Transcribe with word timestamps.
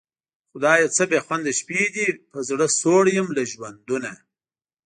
خدایه 0.51 0.87
څه 0.95 1.03
بېخونده 1.11 1.51
شپې 1.59 1.81
دي 1.95 2.07
په 2.31 2.39
زړه 2.49 2.65
سوړ 2.79 3.05
یم 3.17 3.27
له 3.37 3.43
ژوندونه 3.51 4.11